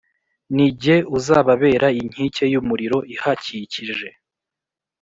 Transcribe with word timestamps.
Ni 0.55 0.67
jye 0.81 0.97
uzababera 1.17 1.87
inkike 1.99 2.43
y 2.51 2.55
umuriro 2.61 2.97
ihakikije 3.15 4.09